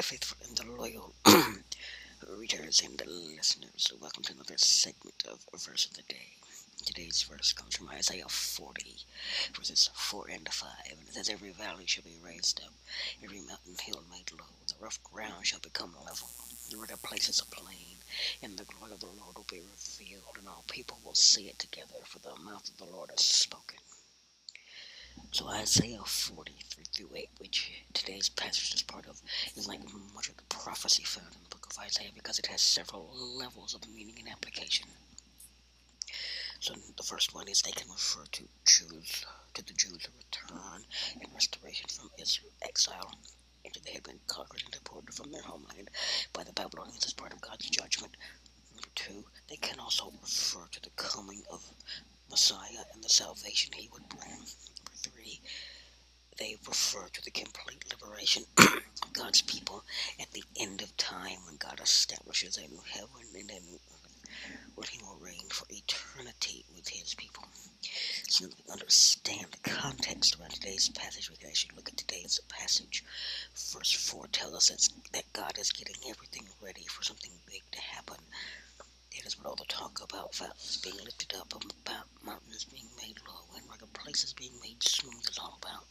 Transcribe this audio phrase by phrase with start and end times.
[0.00, 1.12] my faithful and the loyal
[2.38, 3.92] readers and the listeners.
[4.00, 6.32] Welcome to another segment of Verse of the Day.
[6.86, 8.96] Today's verse comes from Isaiah 40,
[9.54, 10.68] verses 4 and 5.
[10.88, 12.72] And it says, Every valley shall be raised up,
[13.22, 14.48] every mountain hill made low.
[14.68, 16.30] The rough ground shall become level,
[16.70, 18.00] the rugged places a plain,
[18.42, 21.58] and the glory of the Lord will be revealed, and all people will see it
[21.58, 23.79] together, for the mouth of the Lord has spoken.
[25.32, 29.22] So Isaiah 43 through 8, which today's passage is part of,
[29.56, 29.80] is like
[30.12, 33.72] much of the prophecy found in the book of Isaiah because it has several levels
[33.72, 34.88] of meaning and application.
[36.58, 39.24] So the first one is they can refer to Jews,
[39.54, 40.84] to the Jews' return
[41.20, 43.14] and restoration from Israel exile
[43.64, 45.90] after they had been conquered and deported from their homeland
[46.32, 48.16] by the Babylonians as part of God's judgment.
[48.74, 51.64] Number two, they can also refer to the coming of
[52.28, 54.44] Messiah and the salvation he would bring.
[56.62, 59.84] 3, they refer to the complete liberation of God's people
[60.20, 64.26] at the end of time when God establishes a new heaven and a new earth
[64.74, 67.44] where he will reign for eternity with his people.
[68.28, 72.40] So that we understand the context around today's passage, we can actually look at today's
[72.48, 73.04] passage.
[73.54, 78.16] Verse 4 tells us that God is getting everything ready for something big to happen.
[79.16, 83.18] That is what all the talk about valleys being lifted up, about mountains being made
[83.26, 85.84] low, and rugged places being made smooth is all about.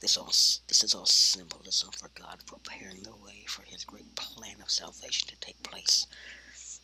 [0.00, 4.60] This all this is all symbolism for God preparing the way for His great plan
[4.60, 6.06] of salvation to take place.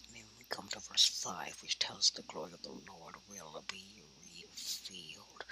[0.06, 3.62] And then we come to verse five, which tells the glory of the Lord will
[3.68, 5.44] be revealed.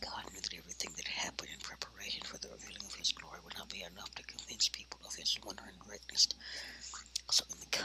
[0.00, 3.56] God knew that everything that happened in preparation for the revealing of His glory would
[3.58, 6.28] not be enough to convince people of His wonder and greatness.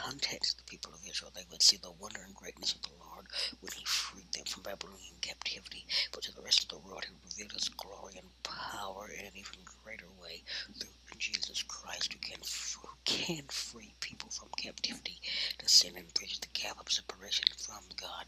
[0.06, 3.26] Context, the people of Israel, they would see the wonder and greatness of the Lord
[3.60, 5.84] when He freed them from Babylonian captivity.
[6.12, 9.32] But to the rest of the world, He revealed His glory and power in an
[9.34, 10.44] even greater way
[10.78, 15.18] through Jesus Christ, who can who can free people from captivity
[15.58, 18.26] to sin and bridge the gap of separation from God.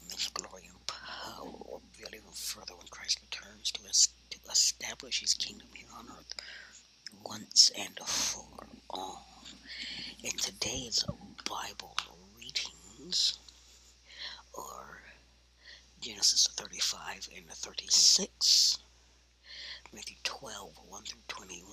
[0.00, 4.38] And this glory and power will reveal even further when Christ returns to us to
[4.48, 6.34] establish His kingdom here on earth
[7.24, 9.01] once and for all
[10.62, 11.04] today's
[11.50, 11.96] Bible
[12.38, 13.40] readings
[14.56, 15.02] are
[16.00, 18.78] Genesis 35 and 36,
[19.92, 21.66] Matthew 12, 1 through 21,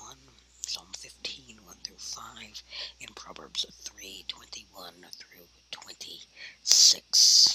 [0.66, 2.64] Psalm 15, 1 through 5,
[3.02, 7.49] and Proverbs 3, 21 through 26.